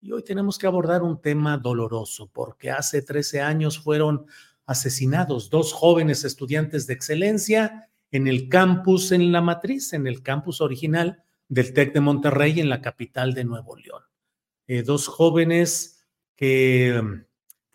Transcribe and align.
Y 0.00 0.12
hoy 0.12 0.22
tenemos 0.22 0.58
que 0.58 0.66
abordar 0.66 1.02
un 1.02 1.20
tema 1.20 1.58
doloroso 1.58 2.28
porque 2.32 2.70
hace 2.70 3.02
13 3.02 3.40
años 3.40 3.78
fueron 3.78 4.26
asesinados 4.66 5.48
dos 5.50 5.72
jóvenes 5.72 6.24
estudiantes 6.24 6.86
de 6.86 6.94
excelencia 6.94 7.88
en 8.10 8.26
el 8.26 8.48
campus, 8.48 9.12
en 9.12 9.32
la 9.32 9.40
matriz, 9.40 9.92
en 9.92 10.06
el 10.06 10.22
campus 10.22 10.60
original 10.60 11.22
del 11.48 11.72
TEC 11.72 11.94
de 11.94 12.00
Monterrey, 12.00 12.60
en 12.60 12.68
la 12.68 12.80
capital 12.80 13.34
de 13.34 13.44
Nuevo 13.44 13.76
León. 13.76 14.02
Eh, 14.66 14.82
dos 14.82 15.06
jóvenes 15.06 16.04
que, 16.34 17.00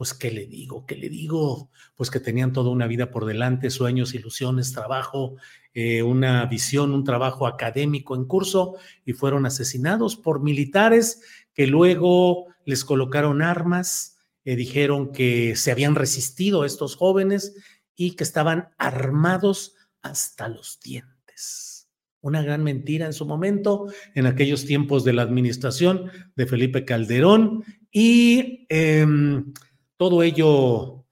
pues, 0.01 0.15
¿qué 0.15 0.31
le 0.31 0.47
digo? 0.47 0.87
¿Qué 0.87 0.95
le 0.95 1.09
digo? 1.09 1.69
Pues 1.93 2.09
que 2.09 2.19
tenían 2.19 2.53
toda 2.53 2.71
una 2.71 2.87
vida 2.87 3.11
por 3.11 3.25
delante, 3.25 3.69
sueños, 3.69 4.15
ilusiones, 4.15 4.73
trabajo, 4.73 5.35
eh, 5.75 6.01
una 6.01 6.43
visión, 6.47 6.95
un 6.95 7.03
trabajo 7.03 7.45
académico 7.45 8.15
en 8.15 8.25
curso 8.25 8.77
y 9.05 9.13
fueron 9.13 9.45
asesinados 9.45 10.15
por 10.15 10.41
militares 10.41 11.21
que 11.53 11.67
luego 11.67 12.47
les 12.65 12.83
colocaron 12.83 13.43
armas, 13.43 14.17
eh, 14.43 14.55
dijeron 14.55 15.11
que 15.11 15.55
se 15.55 15.71
habían 15.71 15.93
resistido 15.93 16.65
estos 16.65 16.95
jóvenes 16.95 17.53
y 17.95 18.15
que 18.15 18.23
estaban 18.23 18.69
armados 18.79 19.75
hasta 20.01 20.47
los 20.47 20.79
dientes. 20.79 21.91
Una 22.21 22.41
gran 22.41 22.63
mentira 22.63 23.05
en 23.05 23.13
su 23.13 23.27
momento, 23.27 23.85
en 24.15 24.25
aquellos 24.25 24.65
tiempos 24.65 25.03
de 25.03 25.13
la 25.13 25.21
administración 25.21 26.09
de 26.35 26.47
Felipe 26.47 26.85
Calderón, 26.85 27.63
y 27.91 28.65
em, 28.69 29.53
todo 30.01 30.23
ello 30.23 31.05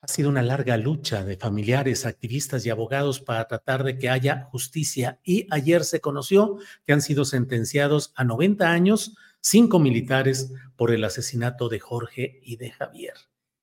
ha 0.00 0.08
sido 0.08 0.30
una 0.30 0.40
larga 0.40 0.78
lucha 0.78 1.22
de 1.22 1.36
familiares, 1.36 2.06
activistas 2.06 2.64
y 2.64 2.70
abogados 2.70 3.20
para 3.20 3.46
tratar 3.46 3.84
de 3.84 3.98
que 3.98 4.08
haya 4.08 4.44
justicia. 4.44 5.20
Y 5.22 5.46
ayer 5.50 5.84
se 5.84 6.00
conoció 6.00 6.56
que 6.86 6.94
han 6.94 7.02
sido 7.02 7.26
sentenciados 7.26 8.14
a 8.16 8.24
90 8.24 8.70
años 8.70 9.18
cinco 9.42 9.78
militares 9.78 10.50
por 10.76 10.92
el 10.92 11.04
asesinato 11.04 11.68
de 11.68 11.78
Jorge 11.78 12.40
y 12.42 12.56
de 12.56 12.70
Javier. 12.70 13.12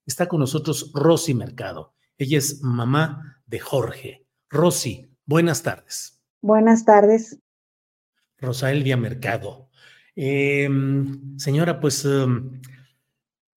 Está 0.06 0.28
con 0.28 0.42
nosotros 0.42 0.92
Rosy 0.94 1.34
Mercado. 1.34 1.96
Ella 2.20 2.38
es 2.38 2.62
mamá 2.62 3.42
de 3.48 3.58
Jorge. 3.58 4.28
Rosy, 4.52 5.10
buenas 5.26 5.64
tardes. 5.64 6.22
Buenas 6.44 6.86
tardes. 6.86 7.40
Rosa 8.38 8.72
Elvia 8.72 8.98
Mercado. 8.98 9.72
Em, 10.16 11.40
señora, 11.40 11.80
pues 11.80 12.06
em, 12.06 12.62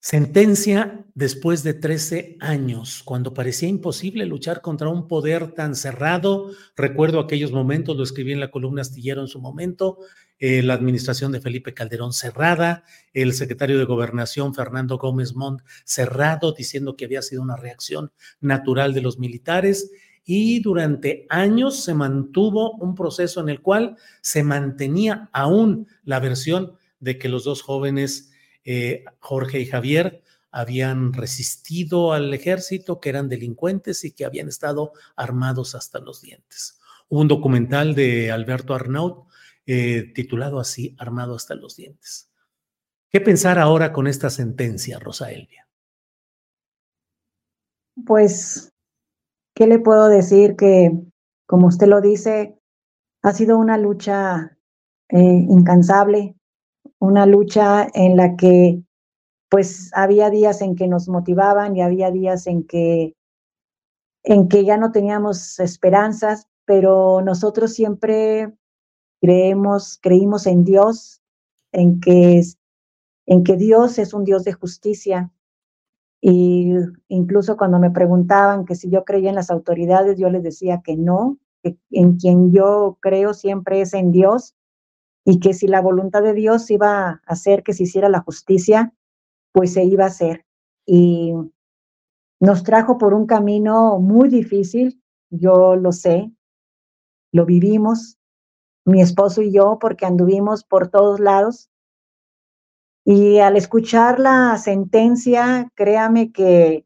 sentencia 0.00 1.05
después 1.15 1.62
de 1.62 1.75
13 1.75 2.38
años, 2.41 3.03
cuando 3.05 3.34
parecía 3.34 3.69
imposible 3.69 4.25
luchar 4.25 4.62
contra 4.62 4.88
un 4.88 5.06
poder 5.06 5.53
tan 5.53 5.75
cerrado. 5.75 6.50
Recuerdo 6.75 7.21
aquellos 7.21 7.53
momentos, 7.53 7.97
lo 7.97 8.03
escribí 8.03 8.33
en 8.33 8.41
la 8.41 8.50
columna 8.50 8.81
astillero 8.81 9.21
en 9.21 9.28
su 9.28 9.41
momento, 9.41 9.99
eh, 10.39 10.62
la 10.62 10.72
administración 10.72 11.33
de 11.33 11.43
Felipe 11.43 11.75
Calderón 11.75 12.15
cerrada, 12.15 12.84
el 13.12 13.34
secretario 13.34 13.78
de 13.78 13.84
Gobernación 13.84 14.55
Fernando 14.55 14.97
Gómez 14.97 15.34
Montt 15.34 15.60
cerrado, 15.84 16.53
diciendo 16.53 16.97
que 16.97 17.05
había 17.05 17.21
sido 17.21 17.43
una 17.43 17.56
reacción 17.56 18.10
natural 18.41 18.94
de 18.94 19.03
los 19.03 19.19
militares 19.19 19.91
y 20.25 20.60
durante 20.60 21.27
años 21.28 21.83
se 21.83 21.93
mantuvo 21.93 22.72
un 22.77 22.94
proceso 22.94 23.41
en 23.41 23.50
el 23.50 23.60
cual 23.60 23.97
se 24.22 24.43
mantenía 24.43 25.28
aún 25.33 25.89
la 26.05 26.21
versión 26.21 26.72
de 27.00 27.19
que 27.19 27.28
los 27.28 27.44
dos 27.44 27.60
jóvenes, 27.62 28.29
eh, 28.65 29.04
Jorge 29.19 29.60
y 29.60 29.66
Javier, 29.66 30.22
habían 30.50 31.12
resistido 31.12 32.12
al 32.12 32.32
ejército, 32.34 33.00
que 33.00 33.09
eran 33.09 33.28
delincuentes 33.28 34.04
y 34.04 34.12
que 34.12 34.25
habían 34.25 34.48
estado 34.48 34.93
armados 35.16 35.75
hasta 35.75 36.00
los 36.00 36.22
dientes. 36.22 36.81
Hubo 37.09 37.21
un 37.21 37.28
documental 37.28 37.94
de 37.94 38.31
Alberto 38.31 38.75
Arnaut 38.75 39.28
eh, 39.66 40.12
titulado 40.15 40.59
así, 40.59 40.97
Armado 40.98 41.36
hasta 41.36 41.54
los 41.54 41.77
dientes. 41.77 42.30
¿Qué 43.10 43.21
pensar 43.21 43.59
ahora 43.59 43.92
con 43.92 44.07
esta 44.07 44.30
sentencia, 44.30 44.98
Rosa 44.98 45.30
Elvia? 45.30 45.68
Pues 48.07 48.72
¿qué 49.54 49.66
le 49.66 49.78
puedo 49.78 50.09
decir? 50.09 50.57
Que, 50.57 50.91
como 51.47 51.66
usted 51.66 51.86
lo 51.86 52.01
dice, 52.01 52.59
ha 53.22 53.33
sido 53.33 53.59
una 53.59 53.77
lucha 53.77 54.57
eh, 55.09 55.18
incansable, 55.18 56.34
una 57.00 57.26
lucha 57.26 57.88
en 57.94 58.16
la 58.16 58.36
que 58.36 58.82
pues 59.48 59.91
había 59.94 60.30
días 60.30 60.60
en 60.60 60.76
que 60.76 60.86
nos 60.86 61.08
motivaban 61.08 61.76
y 61.76 61.82
había 61.82 62.12
días 62.12 62.47
en 62.47 62.64
que 62.64 63.16
en 64.22 64.48
que 64.48 64.64
ya 64.64 64.76
no 64.76 64.92
teníamos 64.92 65.58
esperanzas, 65.58 66.47
pero 66.66 67.22
nosotros 67.22 67.72
siempre 67.72 68.52
creemos, 69.20 69.98
creímos 70.00 70.47
en 70.47 70.62
Dios, 70.62 71.22
en 71.72 72.00
que 72.00 72.42
en 73.26 73.44
que 73.44 73.56
Dios 73.56 73.98
es 73.98 74.12
un 74.12 74.24
Dios 74.24 74.44
de 74.44 74.52
justicia. 74.52 75.32
Y 76.20 76.74
incluso 77.08 77.56
cuando 77.56 77.78
me 77.78 77.91
preguntaban 77.91 78.66
que 78.66 78.74
si 78.74 78.91
yo 78.91 79.04
creía 79.04 79.30
en 79.30 79.36
las 79.36 79.50
autoridades, 79.50 80.18
yo 80.18 80.28
les 80.28 80.42
decía 80.42 80.82
que 80.84 80.97
no, 80.97 81.38
en 81.62 82.18
quien 82.18 82.52
yo 82.52 82.98
creo 83.00 83.32
siempre 83.32 83.80
es 83.80 83.94
en 83.94 84.12
Dios 84.12 84.54
y 85.30 85.38
que 85.38 85.54
si 85.54 85.68
la 85.68 85.80
voluntad 85.80 86.24
de 86.24 86.34
Dios 86.34 86.68
iba 86.72 87.09
a 87.09 87.21
hacer 87.24 87.62
que 87.62 87.72
se 87.72 87.84
hiciera 87.84 88.09
la 88.09 88.21
justicia, 88.21 88.92
pues 89.53 89.74
se 89.74 89.84
iba 89.84 90.03
a 90.03 90.09
hacer. 90.09 90.44
Y 90.84 91.32
nos 92.41 92.65
trajo 92.65 92.98
por 92.98 93.15
un 93.15 93.27
camino 93.27 94.00
muy 94.00 94.28
difícil, 94.28 95.00
yo 95.30 95.77
lo 95.77 95.92
sé, 95.92 96.32
lo 97.32 97.47
vivimos, 97.47 98.18
mi 98.84 99.00
esposo 99.00 99.41
y 99.41 99.53
yo, 99.53 99.78
porque 99.80 100.04
anduvimos 100.04 100.65
por 100.65 100.88
todos 100.88 101.21
lados. 101.21 101.71
Y 103.04 103.38
al 103.38 103.56
escuchar 103.56 104.18
la 104.18 104.59
sentencia, 104.59 105.71
créame 105.76 106.33
que, 106.33 106.84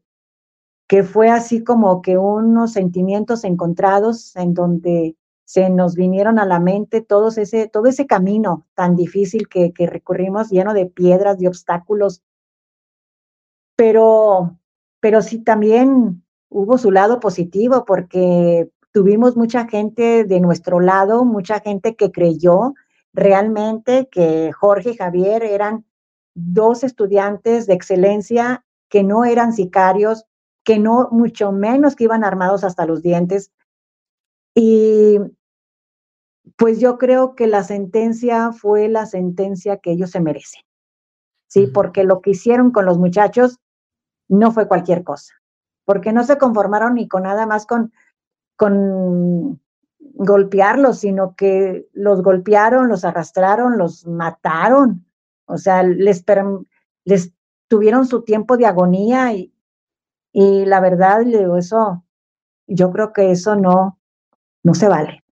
que 0.87 1.01
fue 1.01 1.29
así 1.29 1.63
como 1.63 2.03
que 2.03 2.19
unos 2.19 2.73
sentimientos 2.73 3.43
encontrados 3.43 4.35
en 4.35 4.53
donde 4.53 5.17
se 5.45 5.69
nos 5.69 5.95
vinieron 5.95 6.39
a 6.39 6.45
la 6.45 6.59
mente 6.59 7.01
todos 7.01 7.37
ese, 7.37 7.67
todo 7.67 7.85
ese 7.85 8.07
camino 8.07 8.65
tan 8.73 8.95
difícil 8.95 9.47
que, 9.47 9.71
que 9.71 9.87
recurrimos, 9.87 10.49
lleno 10.49 10.73
de 10.73 10.87
piedras, 10.87 11.37
de 11.37 11.47
obstáculos. 11.47 12.23
Pero, 13.75 14.57
pero 14.99 15.21
sí 15.21 15.39
también 15.39 16.23
hubo 16.49 16.77
su 16.77 16.91
lado 16.91 17.19
positivo 17.19 17.85
porque 17.85 18.69
tuvimos 18.91 19.35
mucha 19.35 19.67
gente 19.67 20.23
de 20.23 20.39
nuestro 20.39 20.79
lado, 20.79 21.25
mucha 21.25 21.59
gente 21.59 21.95
que 21.95 22.11
creyó 22.11 22.73
realmente 23.13 24.07
que 24.11 24.51
Jorge 24.51 24.91
y 24.91 24.97
Javier 24.97 25.43
eran 25.43 25.85
dos 26.33 26.83
estudiantes 26.83 27.65
de 27.65 27.73
excelencia 27.73 28.65
que 28.89 29.03
no 29.03 29.25
eran 29.25 29.53
sicarios, 29.53 30.25
que 30.63 30.79
no, 30.79 31.09
mucho 31.11 31.51
menos 31.51 31.95
que 31.95 32.05
iban 32.05 32.23
armados 32.23 32.63
hasta 32.63 32.85
los 32.85 33.01
dientes. 33.01 33.51
Y 34.55 35.19
pues 36.55 36.79
yo 36.79 36.97
creo 36.97 37.35
que 37.35 37.47
la 37.47 37.63
sentencia 37.63 38.51
fue 38.51 38.87
la 38.87 39.05
sentencia 39.05 39.77
que 39.77 39.91
ellos 39.91 40.11
se 40.11 40.21
merecen. 40.21 40.61
Sí, 41.47 41.67
porque 41.67 42.03
lo 42.03 42.21
que 42.21 42.31
hicieron 42.31 42.71
con 42.71 42.85
los 42.85 42.97
muchachos 42.97 43.59
no 44.27 44.51
fue 44.51 44.67
cualquier 44.67 45.03
cosa, 45.03 45.33
porque 45.83 46.11
no 46.11 46.23
se 46.23 46.37
conformaron 46.37 46.95
ni 46.95 47.07
con 47.07 47.23
nada 47.23 47.45
más 47.45 47.67
con 47.67 47.91
con 48.55 49.61
golpearlos, 49.99 50.99
sino 50.99 51.35
que 51.35 51.87
los 51.93 52.21
golpearon, 52.21 52.87
los 52.87 53.03
arrastraron, 53.03 53.77
los 53.77 54.05
mataron. 54.07 55.05
O 55.45 55.57
sea, 55.57 55.83
les, 55.83 56.23
les 57.03 57.33
tuvieron 57.67 58.05
su 58.05 58.23
tiempo 58.23 58.57
de 58.57 58.65
agonía 58.65 59.33
y, 59.33 59.53
y 60.31 60.65
la 60.65 60.79
verdad, 60.79 61.21
eso, 61.57 62.05
yo 62.67 62.91
creo 62.91 63.13
que 63.13 63.31
eso 63.31 63.55
no, 63.55 63.99
no 64.65 64.73
se 64.73 64.87
vale. 64.87 65.23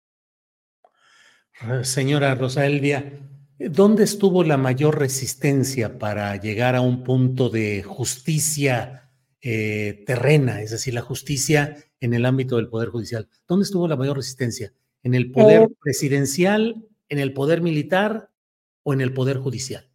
Señora 1.83 2.35
Rosa 2.35 2.67
Elvia, 2.67 3.19
¿dónde 3.59 4.05
estuvo 4.05 4.45
la 4.45 4.59
mayor 4.59 4.99
resistencia 4.99 5.99
para 5.99 6.37
llegar 6.37 6.77
a 6.77 6.83
un 6.83 7.03
punto 7.03 7.49
de 7.49 7.83
justicia 7.83 9.11
eh, 9.41 10.05
terrena, 10.07 10.61
es 10.61 10.71
decir, 10.71 10.95
la 10.95 11.01
justicia 11.01 11.77
en 11.99 12.15
el 12.15 12.27
ámbito 12.27 12.57
del 12.57 12.69
Poder 12.69 12.91
Judicial. 12.91 13.29
¿Dónde 13.49 13.65
estuvo 13.65 13.89
la 13.89 13.97
mayor 13.97 14.17
resistencia? 14.17 14.73
¿En 15.03 15.15
el 15.15 15.33
Poder 15.33 15.63
eh, 15.63 15.69
Presidencial, 15.81 16.87
en 17.09 17.19
el 17.19 17.33
Poder 17.33 17.61
Militar 17.61 18.31
o 18.85 18.93
en 18.93 19.01
el 19.01 19.13
Poder 19.13 19.39
Judicial? 19.39 19.91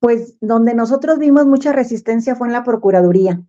Pues 0.00 0.36
donde 0.40 0.74
nosotros 0.74 1.18
vimos 1.18 1.46
mucha 1.46 1.72
resistencia 1.72 2.34
fue 2.34 2.48
en 2.48 2.54
la 2.54 2.64
Procuraduría. 2.64 3.40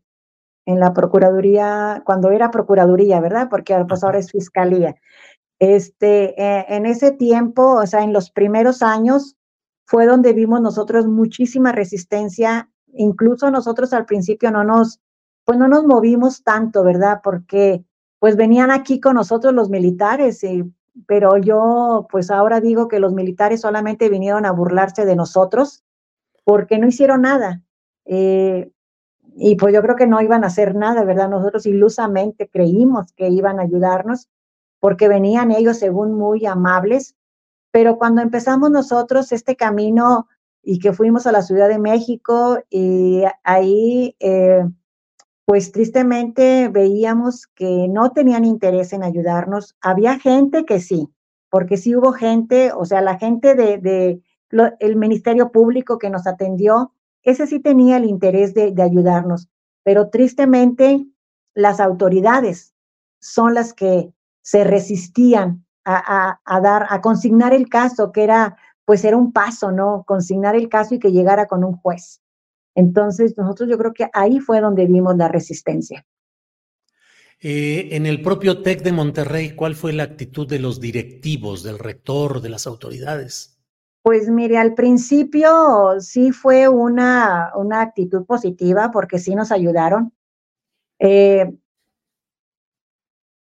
En 0.70 0.80
la 0.80 0.94
Procuraduría, 0.94 2.04
cuando 2.06 2.32
era 2.32 2.52
Procuraduría, 2.52 3.20
¿verdad? 3.20 3.48
Porque 3.50 3.76
pues 3.88 4.04
ahora 4.04 4.20
es 4.20 4.32
Fiscalía. 4.32 4.96
Este, 5.58 6.42
eh, 6.42 6.66
en 6.70 6.86
ese 6.86 7.12
tiempo, 7.12 7.76
o 7.76 7.88
sea, 7.88 8.04
en 8.04 8.14
los 8.14 8.30
primeros 8.32 8.82
años, 8.82 9.36
fue 9.86 10.06
donde 10.06 10.34
vimos 10.34 10.62
nosotros 10.62 11.08
muchísima 11.08 11.72
resistencia 11.72 12.70
incluso 12.94 13.52
nosotros 13.52 13.94
al 13.94 14.06
principio 14.06 14.52
no 14.52 14.64
nos, 14.64 15.00
pues 15.46 15.58
no 15.58 15.68
nos 15.68 15.86
movimos 15.86 16.44
tanto, 16.44 16.84
¿verdad? 16.84 17.22
Porque 17.24 17.84
pues 18.20 18.36
venían 18.36 18.72
aquí 18.72 19.00
con 19.00 19.16
nosotros 19.16 19.54
los 19.54 19.70
militares, 19.70 20.42
pero 21.08 21.38
yo 21.38 22.08
pues 22.12 22.32
ahora 22.32 22.60
digo 22.60 22.88
que 22.88 23.00
los 23.00 23.14
militares 23.14 23.62
solamente 23.62 24.10
vinieron 24.10 24.46
a 24.46 24.52
burlarse 24.52 25.06
de 25.06 25.16
nosotros 25.16 25.84
porque 26.44 26.78
no 26.78 26.88
hicieron 26.88 27.22
nada. 27.22 27.62
Eh, 28.06 28.72
y 29.36 29.56
pues 29.56 29.74
yo 29.74 29.82
creo 29.82 29.96
que 29.96 30.08
no 30.08 30.22
iban 30.22 30.44
a 30.44 30.48
hacer 30.48 30.76
nada, 30.76 31.04
¿verdad? 31.04 31.30
Nosotros 31.30 31.66
ilusamente 31.66 32.50
creímos 32.50 33.14
que 33.14 33.30
iban 33.30 33.60
a 33.60 33.64
ayudarnos 33.64 34.30
porque 34.80 35.08
venían 35.08 35.52
ellos 35.52 35.78
según 35.78 36.14
muy 36.14 36.46
amables, 36.46 37.16
pero 37.72 37.98
cuando 37.98 38.22
empezamos 38.22 38.72
nosotros 38.72 39.32
este 39.32 39.56
camino 39.56 40.28
y 40.64 40.80
que 40.80 40.94
fuimos 40.94 41.28
a 41.28 41.32
la 41.32 41.42
Ciudad 41.42 41.68
de 41.70 41.80
México 41.80 42.60
y 42.70 43.24
ahí, 43.44 44.16
eh, 44.20 44.66
pues 45.46 45.72
tristemente 45.72 46.70
veíamos 46.70 47.48
que 47.48 47.88
no 47.90 48.12
tenían 48.12 48.46
interés 48.46 48.94
en 48.94 49.04
ayudarnos. 49.04 49.76
Había 49.82 50.20
gente 50.20 50.66
que 50.66 50.80
sí, 50.80 51.10
porque 51.50 51.78
sí 51.78 51.96
hubo 51.96 52.12
gente, 52.12 52.72
o 52.72 52.86
sea, 52.86 53.02
la 53.02 53.18
gente 53.18 53.56
de, 53.56 54.22
el 54.80 54.96
Ministerio 54.96 55.52
Público 55.52 55.98
que 55.98 56.10
nos 56.10 56.28
atendió, 56.28 56.94
ese 57.24 57.48
sí 57.48 57.60
tenía 57.60 57.98
el 57.98 58.06
interés 58.06 58.54
de, 58.54 58.74
ayudarnos, 58.82 59.48
pero 59.84 60.10
tristemente 60.10 61.06
las 61.54 61.80
autoridades 61.80 62.74
son 63.20 63.54
las 63.54 63.74
que 63.74 64.14
se 64.42 64.64
resistían 64.64 65.66
a, 65.86 66.40
dar, 66.62 66.86
a 66.90 67.02
consignar 67.02 67.54
el 67.54 67.68
caso, 67.68 68.12
que 68.12 68.24
era 68.24 68.58
pues 68.90 69.06
era 69.06 69.18
un 69.18 69.32
paso, 69.32 69.72
¿no? 69.72 70.04
Consignar 70.08 70.56
el 70.56 70.68
caso 70.68 70.96
y 70.96 71.00
que 71.00 71.12
llegara 71.12 71.46
con 71.46 71.64
un 71.64 71.78
juez. 71.78 72.22
Entonces, 72.74 73.38
nosotros 73.38 73.70
yo 73.70 73.78
creo 73.78 73.94
que 73.94 74.10
ahí 74.14 74.40
fue 74.40 74.62
donde 74.62 74.88
vimos 74.88 75.16
la 75.16 75.28
resistencia. 75.28 76.04
Eh, 77.40 77.90
en 77.92 78.08
el 78.08 78.24
propio 78.24 78.64
TEC 78.64 78.82
de 78.82 78.92
Monterrey, 78.92 79.52
¿cuál 79.56 79.76
fue 79.76 79.94
la 79.94 80.02
actitud 80.02 80.48
de 80.48 80.58
los 80.58 80.80
directivos, 80.80 81.62
del 81.62 81.78
rector, 81.78 82.42
de 82.42 82.50
las 82.50 82.66
autoridades? 82.66 83.59
Pues 84.02 84.30
mire, 84.30 84.58
al 84.58 84.74
principio 84.76 86.00
sí 86.00 86.32
fue 86.32 86.68
una, 86.70 87.52
una 87.56 87.82
actitud 87.82 88.26
positiva 88.26 88.92
porque 88.92 89.20
sí 89.20 89.36
nos 89.36 89.52
ayudaron. 89.52 90.14
Eh, 91.00 91.54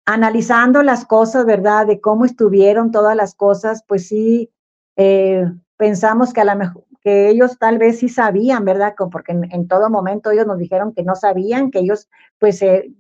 analizando 0.06 0.84
las 0.84 1.06
cosas, 1.06 1.46
¿verdad? 1.46 1.88
De 1.88 2.02
cómo 2.02 2.26
estuvieron 2.26 2.92
todas 2.92 3.16
las 3.16 3.36
cosas, 3.36 3.84
pues 3.88 4.08
sí, 4.08 4.52
eh, 4.98 5.46
pensamos 5.78 6.34
que 6.34 6.42
a 6.42 6.46
lo 6.46 6.56
mejor 6.56 6.84
que 7.02 7.30
ellos 7.30 7.58
tal 7.60 7.78
vez 7.80 8.00
sí 8.00 8.08
sabían, 8.08 8.64
¿verdad? 8.64 8.96
Porque 9.12 9.34
en, 9.34 9.68
todo 9.68 9.90
momento 9.90 10.32
ellos 10.32 10.48
nos 10.48 10.58
dijeron 10.58 10.94
que 10.94 11.04
no 11.04 11.16
sabían, 11.16 11.70
que 11.70 11.80
ellos 11.80 12.10
pues 12.40 12.60
se 12.60 12.94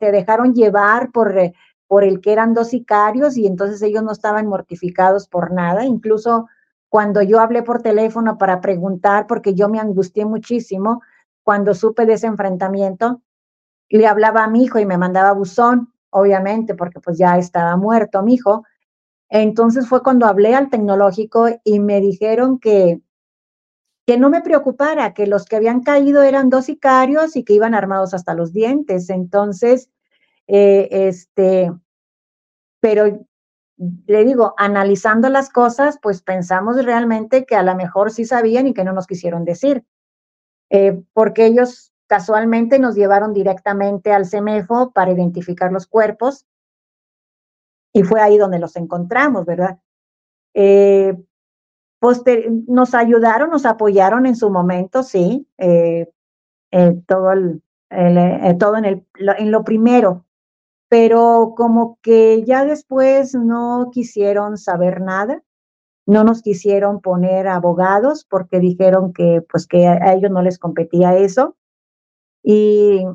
dejaron 0.00 0.54
llevar 0.54 1.10
por, 1.12 1.36
eh, 1.36 1.52
por 1.92 2.04
el 2.04 2.22
que 2.22 2.32
eran 2.32 2.54
dos 2.54 2.68
sicarios 2.68 3.36
y 3.36 3.46
entonces 3.46 3.82
ellos 3.82 4.02
no 4.02 4.12
estaban 4.12 4.46
mortificados 4.46 5.28
por 5.28 5.52
nada. 5.52 5.84
Incluso 5.84 6.48
cuando 6.88 7.20
yo 7.20 7.38
hablé 7.38 7.62
por 7.62 7.82
teléfono 7.82 8.38
para 8.38 8.62
preguntar, 8.62 9.26
porque 9.26 9.52
yo 9.52 9.68
me 9.68 9.78
angustié 9.78 10.24
muchísimo 10.24 11.02
cuando 11.42 11.74
supe 11.74 12.06
de 12.06 12.14
ese 12.14 12.28
enfrentamiento, 12.28 13.20
le 13.90 14.06
hablaba 14.06 14.42
a 14.42 14.48
mi 14.48 14.64
hijo 14.64 14.78
y 14.78 14.86
me 14.86 14.96
mandaba 14.96 15.32
buzón, 15.32 15.92
obviamente, 16.08 16.74
porque 16.74 16.98
pues 16.98 17.18
ya 17.18 17.36
estaba 17.36 17.76
muerto 17.76 18.22
mi 18.22 18.36
hijo, 18.36 18.64
entonces 19.28 19.86
fue 19.86 20.02
cuando 20.02 20.24
hablé 20.24 20.54
al 20.54 20.70
tecnológico 20.70 21.48
y 21.62 21.78
me 21.78 22.00
dijeron 22.00 22.58
que, 22.58 23.02
que 24.06 24.16
no 24.16 24.30
me 24.30 24.40
preocupara, 24.40 25.12
que 25.12 25.26
los 25.26 25.44
que 25.44 25.56
habían 25.56 25.82
caído 25.82 26.22
eran 26.22 26.48
dos 26.48 26.64
sicarios 26.64 27.36
y 27.36 27.44
que 27.44 27.52
iban 27.52 27.74
armados 27.74 28.14
hasta 28.14 28.32
los 28.32 28.54
dientes. 28.54 29.10
Entonces, 29.10 29.90
eh, 30.52 30.88
este, 30.90 31.72
pero 32.80 33.26
le 34.06 34.24
digo, 34.24 34.54
analizando 34.58 35.30
las 35.30 35.48
cosas, 35.48 35.98
pues 36.02 36.20
pensamos 36.22 36.84
realmente 36.84 37.46
que 37.46 37.56
a 37.56 37.62
lo 37.62 37.74
mejor 37.74 38.10
sí 38.10 38.26
sabían 38.26 38.66
y 38.66 38.74
que 38.74 38.84
no 38.84 38.92
nos 38.92 39.06
quisieron 39.06 39.44
decir, 39.46 39.84
eh, 40.70 41.02
porque 41.14 41.46
ellos 41.46 41.92
casualmente 42.06 42.78
nos 42.78 42.94
llevaron 42.94 43.32
directamente 43.32 44.12
al 44.12 44.26
CEMEFO 44.26 44.92
para 44.92 45.12
identificar 45.12 45.72
los 45.72 45.86
cuerpos 45.86 46.46
y 47.94 48.02
fue 48.02 48.20
ahí 48.20 48.36
donde 48.36 48.58
los 48.58 48.76
encontramos, 48.76 49.46
¿verdad? 49.46 49.78
Eh, 50.52 51.16
nos 52.66 52.94
ayudaron, 52.94 53.48
nos 53.48 53.64
apoyaron 53.64 54.26
en 54.26 54.36
su 54.36 54.50
momento, 54.50 55.02
sí, 55.02 55.46
eh, 55.56 56.10
eh, 56.72 57.00
todo, 57.06 57.32
el, 57.32 57.62
todo 58.58 58.76
en, 58.76 58.84
el, 58.84 59.06
en 59.38 59.50
lo 59.50 59.64
primero, 59.64 60.26
pero 60.92 61.54
como 61.56 61.98
que 62.02 62.44
ya 62.44 62.66
después 62.66 63.34
no 63.34 63.88
quisieron 63.90 64.58
saber 64.58 65.00
nada, 65.00 65.42
no 66.04 66.22
nos 66.22 66.42
quisieron 66.42 67.00
poner 67.00 67.48
abogados 67.48 68.26
porque 68.28 68.60
dijeron 68.60 69.14
que 69.14 69.40
pues 69.50 69.66
que 69.66 69.86
a 69.88 70.12
ellos 70.12 70.30
no 70.30 70.42
les 70.42 70.58
competía 70.58 71.16
eso 71.16 71.56
y 72.42 73.06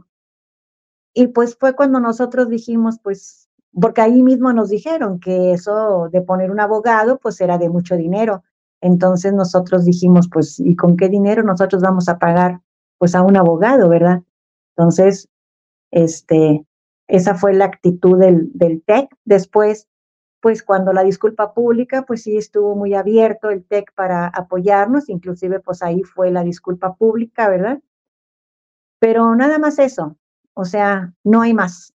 y 1.13 1.27
pues 1.27 1.55
fue 1.55 1.75
cuando 1.75 1.99
nosotros 1.99 2.49
dijimos, 2.49 2.97
pues, 3.03 3.47
porque 3.79 4.01
ahí 4.01 4.23
mismo 4.23 4.53
nos 4.53 4.69
dijeron 4.69 5.19
que 5.19 5.53
eso 5.53 6.09
de 6.11 6.21
poner 6.23 6.49
un 6.49 6.59
abogado, 6.59 7.19
pues 7.19 7.39
era 7.41 7.59
de 7.59 7.69
mucho 7.69 7.95
dinero. 7.95 8.43
Entonces 8.81 9.33
nosotros 9.33 9.85
dijimos, 9.85 10.29
pues, 10.33 10.59
¿y 10.59 10.75
con 10.75 10.97
qué 10.97 11.09
dinero 11.09 11.43
nosotros 11.43 11.83
vamos 11.83 12.09
a 12.09 12.17
pagar, 12.17 12.61
pues, 12.97 13.13
a 13.13 13.21
un 13.21 13.37
abogado, 13.37 13.87
verdad? 13.89 14.23
Entonces, 14.75 15.27
este, 15.91 16.66
esa 17.07 17.35
fue 17.35 17.53
la 17.53 17.65
actitud 17.65 18.19
del, 18.19 18.51
del 18.53 18.83
TEC. 18.83 19.09
Después, 19.25 19.87
pues 20.41 20.63
cuando 20.63 20.93
la 20.93 21.03
disculpa 21.03 21.53
pública, 21.53 22.05
pues 22.05 22.23
sí 22.23 22.37
estuvo 22.37 22.75
muy 22.75 22.93
abierto 22.93 23.49
el 23.49 23.65
TEC 23.65 23.93
para 23.95 24.27
apoyarnos, 24.27 25.09
inclusive 25.09 25.59
pues 25.59 25.81
ahí 25.81 26.03
fue 26.03 26.31
la 26.31 26.43
disculpa 26.43 26.95
pública, 26.95 27.49
¿verdad? 27.49 27.79
Pero 28.99 29.35
nada 29.35 29.59
más 29.59 29.79
eso, 29.79 30.17
o 30.53 30.65
sea, 30.65 31.13
no 31.23 31.41
hay 31.41 31.53
más, 31.53 31.93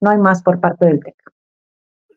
no 0.00 0.10
hay 0.10 0.18
más 0.18 0.42
por 0.42 0.60
parte 0.60 0.86
del 0.86 1.00
TEC. 1.00 1.16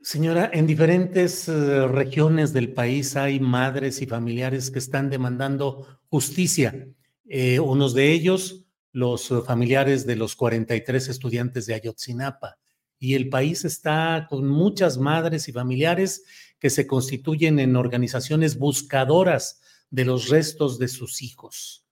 Señora, 0.02 0.50
en 0.52 0.68
diferentes 0.68 1.48
uh, 1.48 1.88
regiones 1.88 2.52
del 2.52 2.74
país 2.74 3.16
hay 3.16 3.40
madres 3.40 4.02
y 4.02 4.06
familiares 4.06 4.70
que 4.70 4.80
están 4.80 5.10
demandando 5.10 5.88
justicia. 6.10 6.88
Eh, 7.26 7.60
unos 7.62 7.94
de 7.94 8.12
ellos, 8.12 8.63
los 8.94 9.30
uh, 9.32 9.44
familiares 9.44 10.06
de 10.06 10.16
los 10.16 10.36
43 10.38 11.10
estudiantes 11.10 11.66
de 11.66 11.74
Ayotzinapa. 11.74 12.58
Y 13.00 13.16
el 13.16 13.28
país 13.28 13.66
está 13.66 14.28
con 14.30 14.48
muchas 14.48 14.98
madres 14.98 15.50
y 15.50 15.52
familiares 15.52 16.24
que 16.60 16.70
se 16.70 16.88
constituyen 16.88 17.60
en 17.60 17.76
organizaciones 17.76 18.58
buscadoras 18.58 19.60
de 19.90 20.06
los 20.06 20.30
restos 20.30 20.80
de 20.80 20.88
sus 20.88 21.22
hijos. 21.22 21.86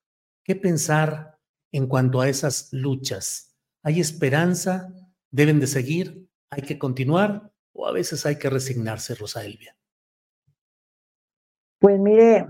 ¿Qué 0.43 0.55
pensar 0.55 1.37
en 1.73 1.87
cuanto 1.87 2.21
a 2.21 2.29
esas 2.29 2.69
luchas? 2.71 3.57
¿Hay 3.83 3.99
esperanza? 3.99 4.93
¿Deben 5.29 5.59
de 5.59 5.67
seguir? 5.67 6.29
¿Hay 6.49 6.61
que 6.61 6.79
continuar? 6.79 7.51
¿O 7.73 7.87
a 7.87 7.91
veces 7.91 8.25
hay 8.25 8.37
que 8.37 8.49
resignarse, 8.49 9.15
Rosa 9.15 9.43
Elvia? 9.43 9.75
Pues 11.79 11.99
mire, 11.99 12.47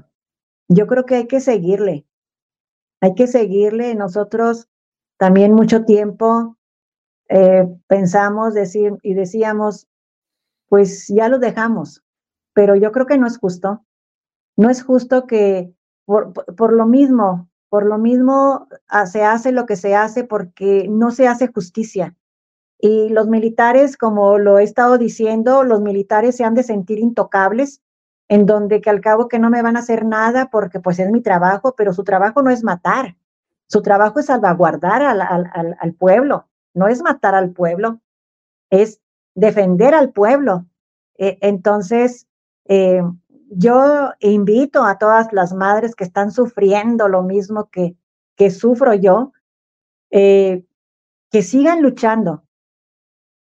yo 0.68 0.88
creo 0.88 1.06
que 1.06 1.16
hay 1.16 1.28
que 1.28 1.40
seguirle. 1.40 2.06
Hay 3.02 3.16
que 3.16 3.28
seguirle. 3.28 3.96
Nosotros 3.96 4.70
también 5.18 5.54
mucho 5.54 5.84
tiempo 5.84 6.58
eh, 7.28 7.68
pensamos 7.88 8.54
decir 8.54 8.98
y 9.02 9.14
decíamos, 9.14 9.88
pues 10.68 11.08
ya 11.08 11.28
lo 11.28 11.40
dejamos, 11.40 12.04
pero 12.54 12.76
yo 12.76 12.92
creo 12.92 13.06
que 13.06 13.18
no 13.18 13.28
es 13.28 13.38
justo. 13.38 13.84
No 14.56 14.70
es 14.70 14.84
justo 14.84 15.28
que 15.28 15.74
por, 16.06 16.34
por 16.34 16.74
lo 16.74 16.86
mismo 16.86 17.52
por 17.72 17.86
lo 17.86 17.98
mismo, 17.98 18.68
ah, 18.90 19.06
se 19.06 19.24
hace 19.24 19.54
lo 19.54 19.66
que 19.66 19.78
se 19.78 19.96
hace 19.96 20.26
porque 20.26 20.88
no 20.90 21.10
se 21.10 21.30
hace 21.30 21.48
justicia. 21.48 22.18
Y 22.78 23.08
los 23.08 23.30
militares, 23.30 23.96
como 23.96 24.38
lo 24.38 24.60
he 24.60 24.64
estado 24.64 24.98
diciendo, 24.98 25.64
los 25.64 25.80
militares 25.80 26.36
se 26.36 26.44
han 26.44 26.54
de 26.54 26.64
sentir 26.64 27.00
intocables, 27.00 27.82
en 28.32 28.46
donde 28.46 28.80
que 28.80 28.90
al 28.90 29.02
cabo 29.02 29.28
que 29.28 29.40
no 29.40 29.50
me 29.50 29.62
van 29.62 29.76
a 29.76 29.82
hacer 29.82 30.06
nada 30.06 30.50
porque 30.50 30.80
pues 30.80 31.00
es 31.00 31.12
mi 31.12 31.20
trabajo, 31.20 31.76
pero 31.76 31.92
su 31.92 32.06
trabajo 32.06 32.42
no 32.42 32.50
es 32.50 32.64
matar, 32.64 33.18
su 33.68 33.82
trabajo 33.82 34.22
es 34.22 34.28
salvaguardar 34.28 35.02
al, 35.02 35.94
pueblo, 35.96 36.48
no 36.74 36.88
es 36.88 37.02
matar 37.02 37.36
al 37.36 37.52
pueblo, 37.52 38.00
es 38.70 39.02
defender 39.36 39.94
al 39.94 40.12
pueblo. 40.14 40.66
Eh, 41.18 41.40
entonces, 41.42 42.26
eh, 42.70 43.04
yo 43.50 44.14
invito 44.22 44.86
a 44.86 44.98
todas 44.98 45.34
las 45.34 45.52
madres 45.52 45.94
que 45.94 46.06
están 46.06 46.32
sufriendo 46.32 47.10
lo 47.10 47.24
mismo 47.24 47.70
que, 47.70 47.98
que 48.38 48.50
sufro 48.50 48.94
yo, 48.94 49.34
eh, 50.10 50.64
que 51.30 51.42
sigan 51.42 51.82
luchando 51.82 52.46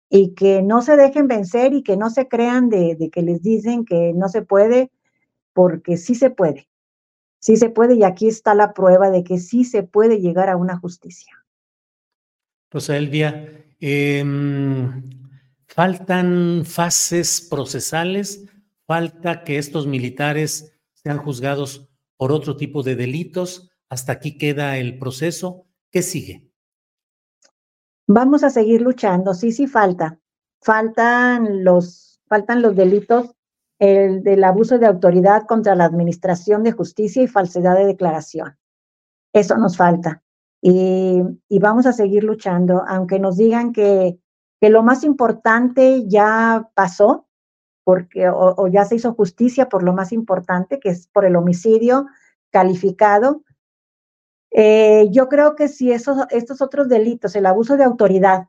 y 0.09 0.33
que 0.33 0.61
no 0.61 0.81
se 0.81 0.95
dejen 0.97 1.27
vencer 1.27 1.73
y 1.73 1.83
que 1.83 1.97
no 1.97 2.09
se 2.09 2.27
crean 2.27 2.69
de, 2.69 3.09
que 3.11 3.21
les 3.21 3.41
dicen 3.41 3.85
que 3.85 4.13
no 4.13 4.27
se 4.27 4.41
puede, 4.41 4.91
porque 5.53 5.97
sí 5.97 6.15
se 6.15 6.29
puede, 6.29 6.67
sí 7.39 7.57
se 7.57 7.69
puede 7.69 7.95
y 7.95 8.03
aquí 8.03 8.27
está 8.27 8.55
la 8.55 8.73
prueba 8.73 9.09
de 9.09 9.23
que 9.23 9.37
sí 9.37 9.63
se 9.63 9.83
puede 9.83 10.19
llegar 10.19 10.49
a 10.49 10.57
una 10.57 10.77
justicia. 10.77 11.33
Rosa 12.71 12.97
Elvia, 12.97 13.65
eh, 13.79 14.23
faltan 15.67 16.63
fases 16.65 17.41
procesales 17.49 18.45
falta 18.89 19.43
que 19.43 19.59
estos 19.59 19.85
militares 19.85 20.73
sean 20.95 21.19
juzgados 21.19 21.87
por 22.17 22.31
otro 22.31 22.57
tipo 22.57 22.81
de 22.81 22.95
delitos. 22.95 23.69
Hasta 23.87 24.13
aquí 24.13 24.35
queda 24.35 24.79
el 24.79 24.97
proceso. 24.97 25.67
¿Qué 25.91 26.01
sigue? 26.01 26.48
Vamos 28.11 28.43
a 28.43 28.49
seguir 28.49 28.81
luchando. 28.81 29.35
Sí, 29.35 29.51
sí 29.51 29.67
falta. 29.67 30.17
Faltan 30.63 31.63
los, 31.63 32.19
faltan 32.27 32.63
los 32.63 32.75
delitos 32.75 33.35
el 33.77 34.23
del 34.23 34.43
abuso 34.43 34.79
de 34.79 34.87
autoridad 34.87 35.43
contra 35.45 35.75
la 35.75 35.85
administración 35.85 36.63
de 36.63 36.71
justicia 36.71 37.21
y 37.21 37.27
falsedad 37.27 37.77
de 37.77 37.85
declaración. 37.85 38.57
Eso 39.31 39.57
nos 39.57 39.77
falta. 39.77 40.23
Y, 40.59 41.21
vamos 41.61 41.85
a 41.85 41.93
seguir 41.93 42.23
luchando, 42.23 42.83
aunque 42.87 43.19
nos 43.19 43.37
digan 43.37 43.73
que, 43.73 44.19
que 44.59 44.69
lo 44.71 44.81
más 44.81 45.03
importante 45.03 46.03
ya 46.07 46.67
pasó, 46.73 47.27
porque 47.83 48.27
o, 48.27 48.67
ya 48.69 48.85
se 48.85 48.95
hizo 48.95 49.13
justicia 49.13 49.69
por 49.69 49.83
lo 49.83 49.93
más 49.93 50.11
importante, 50.11 50.79
que 50.79 50.89
es 50.89 51.07
por 51.07 51.25
el 51.25 51.35
homicidio 51.35 52.07
calificado. 52.49 53.43
Eh, 54.51 55.07
yo 55.11 55.29
creo 55.29 55.55
que 55.55 55.67
si 55.67 55.91
esos, 55.91 56.25
estos 56.29 56.61
otros 56.61 56.89
delitos, 56.89 57.35
el 57.35 57.45
abuso 57.45 57.77
de 57.77 57.83
autoridad, 57.83 58.47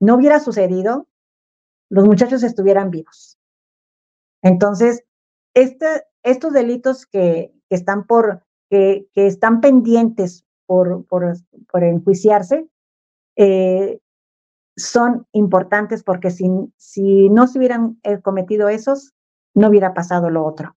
no 0.00 0.16
hubiera 0.16 0.40
sucedido, 0.40 1.06
los 1.88 2.04
muchachos 2.04 2.42
estuvieran 2.42 2.90
vivos. 2.90 3.38
Entonces, 4.42 5.04
este, 5.54 6.04
estos 6.22 6.52
delitos 6.52 7.06
que, 7.06 7.52
están 7.70 8.06
por, 8.06 8.44
que, 8.68 9.08
están 9.14 9.60
pendientes 9.60 10.44
por, 10.66 11.06
por, 11.06 11.34
por 11.70 11.84
enjuiciarse, 11.84 12.68
eh, 13.36 14.00
son 14.76 15.26
importantes 15.32 16.02
porque 16.02 16.30
si, 16.30 16.50
si 16.76 17.30
no 17.30 17.46
se 17.46 17.58
hubieran 17.58 17.98
eh, 18.02 18.20
cometido 18.20 18.68
esos, 18.68 19.14
no 19.54 19.68
hubiera 19.68 19.94
pasado 19.94 20.28
lo 20.28 20.44
otro. 20.44 20.76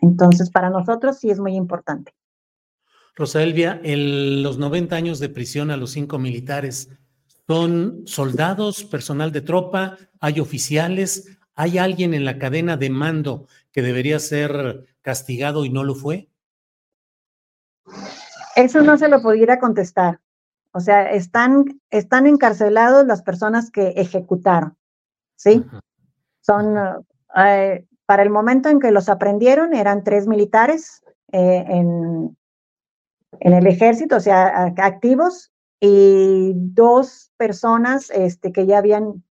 Entonces, 0.00 0.50
para 0.50 0.70
nosotros 0.70 1.18
sí 1.18 1.30
es 1.30 1.40
muy 1.40 1.56
importante. 1.56 2.14
Rosa 3.18 3.42
Elvia, 3.42 3.80
el, 3.82 4.44
los 4.44 4.58
90 4.58 4.94
años 4.94 5.18
de 5.18 5.28
prisión 5.28 5.72
a 5.72 5.76
los 5.76 5.90
cinco 5.90 6.20
militares, 6.20 6.88
¿son 7.48 8.06
soldados, 8.06 8.84
personal 8.84 9.32
de 9.32 9.40
tropa? 9.40 9.98
¿Hay 10.20 10.38
oficiales? 10.38 11.36
¿Hay 11.56 11.78
alguien 11.78 12.14
en 12.14 12.24
la 12.24 12.38
cadena 12.38 12.76
de 12.76 12.90
mando 12.90 13.48
que 13.72 13.82
debería 13.82 14.20
ser 14.20 14.86
castigado 15.02 15.64
y 15.64 15.70
no 15.70 15.82
lo 15.82 15.96
fue? 15.96 16.28
Eso 18.54 18.82
no 18.82 18.96
se 18.96 19.08
lo 19.08 19.20
pudiera 19.20 19.58
contestar. 19.58 20.20
O 20.70 20.78
sea, 20.78 21.10
están, 21.10 21.80
están 21.90 22.28
encarcelados 22.28 23.04
las 23.04 23.22
personas 23.22 23.72
que 23.72 23.94
ejecutaron, 23.96 24.76
¿sí? 25.34 25.64
Son, 26.40 26.76
eh, 27.36 27.84
para 28.06 28.22
el 28.22 28.30
momento 28.30 28.68
en 28.68 28.78
que 28.78 28.92
los 28.92 29.08
aprendieron, 29.08 29.74
eran 29.74 30.04
tres 30.04 30.28
militares 30.28 31.02
eh, 31.32 31.64
en, 31.66 32.37
en 33.40 33.52
el 33.54 33.66
ejército, 33.66 34.16
o 34.16 34.20
sea, 34.20 34.74
activos, 34.76 35.52
y 35.80 36.52
dos 36.54 37.30
personas 37.36 38.10
este, 38.10 38.52
que 38.52 38.66
ya 38.66 38.78
habían, 38.78 39.24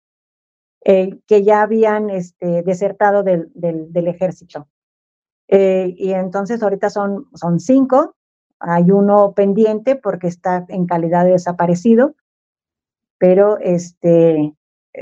eh, 0.85 1.19
que 1.27 1.43
ya 1.43 1.61
habían 1.61 2.09
este, 2.09 2.63
desertado 2.63 3.23
del, 3.23 3.51
del, 3.53 3.91
del 3.91 4.07
ejército. 4.07 4.67
Eh, 5.49 5.93
y 5.97 6.11
entonces 6.11 6.61
ahorita 6.61 6.89
son, 6.89 7.27
son 7.33 7.59
cinco, 7.59 8.15
hay 8.59 8.91
uno 8.91 9.33
pendiente 9.33 9.95
porque 9.95 10.27
está 10.27 10.65
en 10.69 10.85
calidad 10.85 11.25
de 11.25 11.31
desaparecido, 11.31 12.15
pero 13.17 13.57
este, 13.59 14.53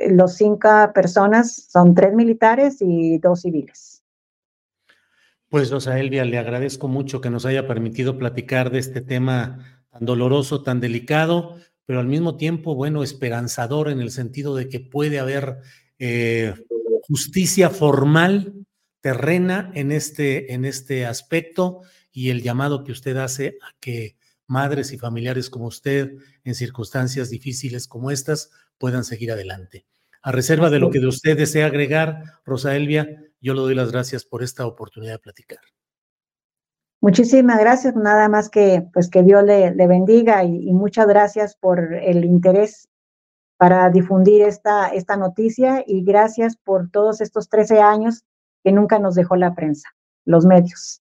los 0.09 0.35
cinco 0.35 0.69
personas 0.93 1.67
son 1.69 1.95
tres 1.95 2.13
militares 2.13 2.77
y 2.79 3.17
dos 3.19 3.41
civiles. 3.41 3.94
Pues 5.49 5.69
Rosa 5.69 5.99
Elvia, 5.99 6.25
le 6.25 6.37
agradezco 6.37 6.87
mucho 6.87 7.21
que 7.21 7.29
nos 7.29 7.45
haya 7.45 7.67
permitido 7.67 8.17
platicar 8.17 8.71
de 8.71 8.79
este 8.79 9.01
tema 9.01 9.83
tan 9.91 10.05
doloroso, 10.05 10.63
tan 10.63 10.79
delicado, 10.79 11.57
pero 11.85 11.99
al 11.99 12.07
mismo 12.07 12.35
tiempo, 12.35 12.75
bueno, 12.75 13.03
esperanzador 13.03 13.89
en 13.89 14.01
el 14.01 14.11
sentido 14.11 14.55
de 14.55 14.67
que 14.69 14.79
puede 14.79 15.19
haber 15.19 15.59
eh, 15.99 16.55
justicia 17.07 17.69
formal, 17.69 18.65
terrena 19.01 19.71
en 19.75 19.91
este, 19.91 20.53
en 20.53 20.65
este 20.65 21.05
aspecto 21.05 21.81
y 22.11 22.31
el 22.31 22.41
llamado 22.41 22.83
que 22.83 22.91
usted 22.91 23.17
hace 23.17 23.59
a 23.61 23.75
que 23.79 24.17
madres 24.47 24.91
y 24.93 24.97
familiares 24.97 25.51
como 25.51 25.67
usted 25.67 26.17
en 26.43 26.55
circunstancias 26.55 27.29
difíciles 27.29 27.87
como 27.87 28.09
estas 28.09 28.49
puedan 28.79 29.03
seguir 29.03 29.31
adelante. 29.31 29.85
A 30.25 30.31
reserva 30.31 30.71
de 30.71 30.79
lo 30.79 30.89
que 30.89 30.99
de 30.99 31.05
usted 31.05 31.37
desea 31.37 31.67
agregar, 31.67 32.23
Rosa 32.45 32.75
Elvia, 32.75 33.07
yo 33.39 33.53
le 33.53 33.59
doy 33.59 33.75
las 33.75 33.91
gracias 33.91 34.25
por 34.25 34.41
esta 34.41 34.65
oportunidad 34.65 35.13
de 35.13 35.19
platicar. 35.19 35.59
Muchísimas 36.99 37.59
gracias, 37.59 37.95
nada 37.95 38.27
más 38.27 38.49
que 38.49 38.87
pues 38.91 39.07
que 39.07 39.21
Dios 39.21 39.43
le, 39.43 39.75
le 39.75 39.85
bendiga 39.85 40.43
y, 40.43 40.67
y, 40.67 40.73
muchas 40.73 41.05
gracias 41.05 41.55
por 41.55 41.93
el 41.93 42.25
interés 42.25 42.89
para 43.57 43.87
difundir 43.91 44.41
esta, 44.41 44.87
esta 44.87 45.15
noticia 45.15 45.83
y 45.85 46.03
gracias 46.03 46.57
por 46.57 46.89
todos 46.89 47.21
estos 47.21 47.47
13 47.47 47.81
años 47.81 48.23
que 48.63 48.71
nunca 48.71 48.97
nos 48.97 49.13
dejó 49.13 49.35
la 49.35 49.53
prensa, 49.53 49.89
los 50.25 50.47
medios. 50.47 51.03